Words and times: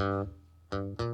Thank 0.00 1.00
you. 1.00 1.09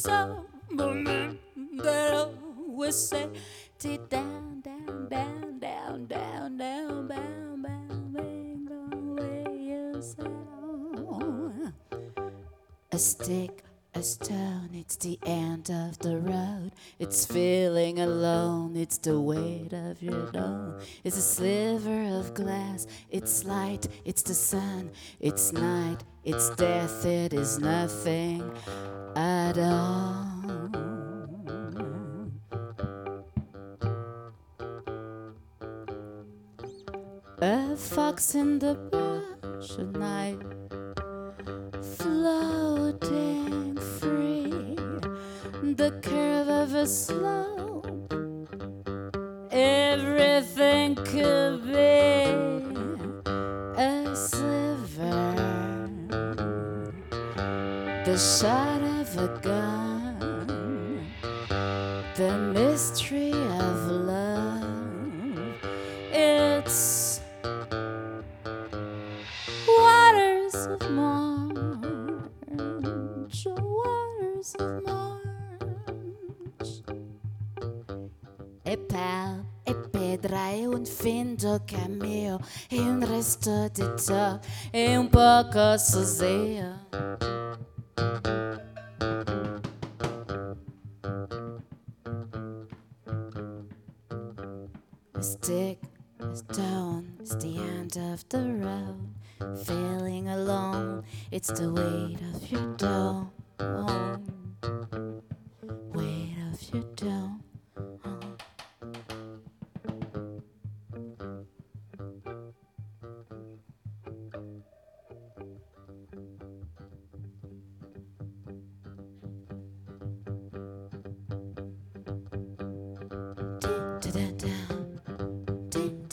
So 0.00 0.46
that 1.76 2.14
always 2.14 2.96
say, 2.96 3.28
down, 4.08 4.62
down, 4.62 5.08
down, 5.10 5.58
down, 5.58 6.06
down, 6.06 6.56
down, 6.56 6.56
down, 6.56 7.08
down, 7.08 8.12
down, 8.14 8.64
the 8.64 8.96
way 9.14 9.44
you 9.58 10.00
sound. 10.00 11.74
A 12.92 12.98
stick, 12.98 13.62
a 13.94 14.02
stone, 14.02 14.70
it's 14.72 14.96
the 14.96 15.18
end 15.26 15.68
of 15.70 15.98
the 15.98 16.16
road. 16.16 16.70
It's 16.98 17.26
feeling 17.26 18.00
alone, 18.00 18.76
it's 18.76 18.96
the 18.96 19.20
weight 19.20 19.74
of 19.74 20.02
your 20.02 20.32
dome. 20.32 20.78
It's 21.04 21.18
a 21.18 21.22
sliver 21.22 22.18
of 22.18 22.32
glass, 22.32 22.86
it's 23.10 23.44
light, 23.44 23.86
it's 24.06 24.22
the 24.22 24.32
sun, 24.34 24.92
it's 25.20 25.52
night, 25.52 26.04
it's 26.24 26.48
death, 26.56 27.04
it 27.04 27.34
is 27.34 27.58
nothing 27.58 28.50
at 29.16 29.39
A 37.42 37.74
fox 37.76 38.34
in 38.36 38.60
the 38.60 38.74
brush 38.74 39.78
at 39.78 39.90
night, 39.92 40.38
floating 41.96 43.76
free. 43.98 44.76
The 45.62 45.98
curve 46.00 46.48
of 46.48 46.74
a 46.74 46.86
slope, 46.86 48.12
everything 49.50 50.94
could 50.94 51.64
be 51.66 52.30
a 53.82 54.14
sliver. 54.14 55.34
The 58.04 58.16
shot 58.16 58.89
gun, 59.16 61.06
the 62.14 62.32
mystery 62.52 63.32
of 63.32 63.90
love. 64.06 64.62
It's 66.12 67.20
waters 69.66 70.54
of 70.66 70.90
March, 70.90 72.26
waters 73.46 74.54
of 74.60 74.82
March. 74.86 75.22
E 78.64 78.76
pal, 78.76 79.44
e 79.64 79.74
pedra, 79.74 80.50
e 80.50 80.66
un 80.66 80.84
finto 80.84 81.60
cammino, 81.64 82.38
e 82.68 82.78
un 82.78 83.04
resto 83.04 83.68
di 83.72 83.84
top, 84.06 84.44
e 84.70 84.96
un 84.96 85.08
poco 85.08 85.76
sosia. 85.78 86.86
A 96.30 96.36
stone, 96.36 97.12
it's 97.18 97.34
the 97.36 97.56
end 97.58 97.96
of 97.96 98.28
the 98.28 98.38
road. 98.38 99.64
Feeling 99.64 100.28
alone, 100.28 101.02
it's 101.32 101.50
the 101.50 101.72
weight 101.72 102.18
of 102.34 102.50
your 102.52 102.76
dome. 102.76 103.32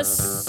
us. 0.00 0.39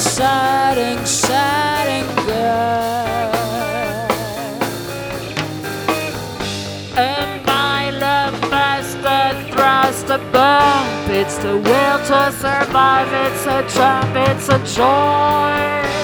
Shouting, 0.00 1.04
shouting 1.04 2.06
girl. 2.26 3.32
A 6.96 7.42
mile 7.46 8.02
of 8.02 8.40
bastard 8.50 9.52
thrust 9.52 10.08
a 10.08 10.18
bump. 10.32 11.10
It's 11.10 11.36
the 11.38 11.56
will 11.56 11.98
to 12.10 12.32
survive, 12.32 13.12
it's 13.12 13.46
a 13.46 13.62
trap, 13.74 14.16
it's 14.28 14.48
a 14.48 14.58
joy. 14.74 15.99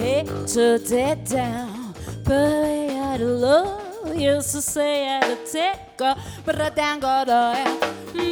To 0.00 0.78
dead 0.78 1.24
down, 1.24 1.94
but 2.24 2.64
I 2.64 2.92
had 2.92 3.20
to 3.20 3.26
love. 3.26 4.16
Used 4.16 4.52
to 4.52 4.62
say 4.62 5.06
I 5.06 5.24
had 5.24 5.46
take 5.46 6.00
off, 6.00 6.18
but 6.44 6.60
I 6.60 6.70
down 6.70 7.00
got 7.00 7.28
a 7.28 7.64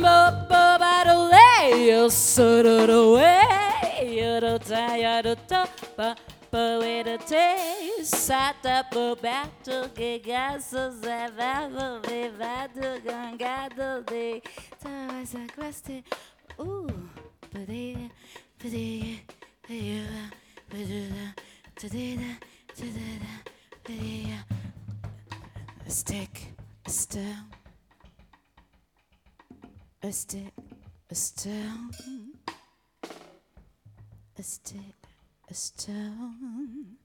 but 0.00 0.48
but 0.48 0.78
by 0.78 1.04
the 1.06 1.30
way, 1.32 1.86
you 1.86 2.10
sort 2.10 2.66
of 2.66 2.86
the 2.86 3.12
way 3.14 4.16
you 4.16 4.40
don't 4.40 4.66
die, 4.66 4.96
you 4.96 5.22
don't 5.22 5.48
talk, 5.48 5.70
but 5.96 6.18
but 6.50 6.80
with 6.80 7.04
the 7.06 7.18
taste, 7.26 8.14
sat 8.14 8.56
up 8.64 9.20
back 9.20 9.62
to 9.64 9.90
get 9.94 10.24
gas, 10.24 10.70
so 10.70 10.90
that 10.90 11.32
I 11.38 11.66
will 11.68 12.00
be 12.00 12.28
back 12.38 12.72
to 12.74 13.00
get 13.04 13.76
the 13.76 14.02
day. 14.06 14.42
So 14.82 14.88
I 14.88 15.24
said, 15.24 15.54
question, 15.54 16.02
ooh, 16.60 16.88
but 17.52 17.66
they, 17.66 18.10
but 18.58 18.70
they, 18.70 19.20
but 19.60 19.68
they, 19.68 20.02
but 20.70 20.88
they, 20.88 21.08
a 25.86 25.90
stick, 25.90 26.52
a 26.84 26.90
stone, 26.90 27.44
a 30.02 30.12
stick, 30.12 30.52
a 31.08 31.14
stone, 31.14 31.90
a 34.36 34.42
stick, 34.42 34.96
a 35.48 35.54
stone. 35.54 36.96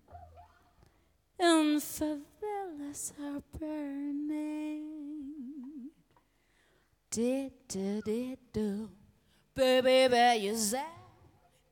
And 1.39 1.80
favelas 1.80 3.13
are 3.22 3.44
burning. 3.60 4.82
Did, 7.12 7.51
did, 7.68 8.03
did, 8.06 8.38
do. 8.51 8.89
Baby, 9.53 10.08
baby, 10.08 10.46
you 10.46 10.56
say. 10.56 11.02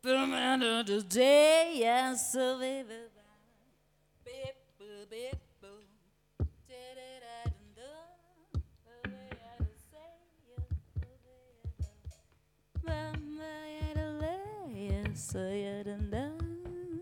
From 0.01 0.33
end 0.33 0.63
of 0.63 0.87
the 0.87 1.03
day, 1.03 1.73
yes, 1.75 2.31
so 2.33 2.57
baby. 2.57 2.87
Beep, 4.25 4.55
boo, 4.79 5.05
beep, 5.07 5.39
boo. 5.61 5.67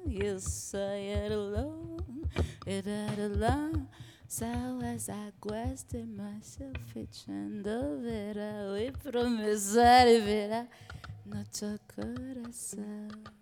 Yes, 0.06 0.75
I 0.75 0.98
had 1.15 1.32
alone, 1.32 2.29
it 2.68 2.86
had 2.86 3.20
alone. 3.20 3.88
So 4.27 4.46
as 4.84 5.08
I 5.10 5.32
question 5.39 6.18
myself, 6.18 6.75
echando 6.94 8.01
vera, 8.01 8.74
we 8.74 8.91
promessar 8.91 10.06
vera. 10.22 10.68
nuestro 10.68 10.68
corazón. 10.68 10.99
Simon, 10.99 10.99
Simon 11.31 11.79
Vernier. 11.95 13.38